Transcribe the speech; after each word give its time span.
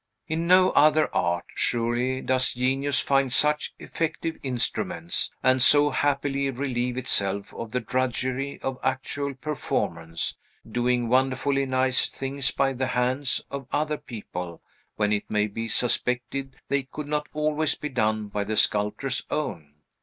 In 0.27 0.47
no 0.47 0.71
other 0.71 1.13
art, 1.13 1.45
surely, 1.53 2.21
does 2.21 2.53
genius 2.55 2.99
find 2.99 3.31
such 3.31 3.75
effective 3.77 4.39
instruments, 4.41 5.29
and 5.43 5.61
so 5.61 5.91
happily 5.91 6.49
relieve 6.49 6.97
itself 6.97 7.53
of 7.53 7.71
the 7.71 7.81
drudgery, 7.81 8.59
of 8.63 8.79
actual 8.81 9.35
performance; 9.35 10.37
doing 10.67 11.07
wonderfully 11.07 11.67
nice 11.67 12.09
things 12.09 12.49
by 12.49 12.73
the 12.73 12.87
hands 12.87 13.43
of 13.51 13.67
other 13.71 13.97
people, 13.99 14.63
when 14.95 15.13
it 15.13 15.29
may 15.29 15.45
be 15.45 15.67
suspected 15.69 16.55
they 16.67 16.81
could 16.81 17.07
not 17.07 17.29
always 17.31 17.75
be 17.75 17.89
done 17.89 18.25
by 18.27 18.43
the 18.43 18.57
sculptor's 18.57 19.23
own. 19.29 19.75